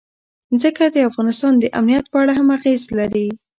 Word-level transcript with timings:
ځمکه 0.61 0.85
د 0.95 0.97
افغانستان 1.09 1.53
د 1.59 1.63
امنیت 1.79 2.05
په 2.11 2.17
اړه 2.21 2.33
هم 2.39 2.47
اغېز 2.57 2.83
لري. 2.99 3.27